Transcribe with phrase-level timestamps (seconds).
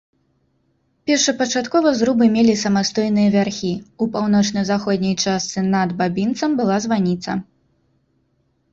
[1.11, 3.71] Першапачаткова зрубы мелі самастойныя вярхі,
[4.05, 7.31] у паўночна-заходняй частцы над бабінцам была званіца.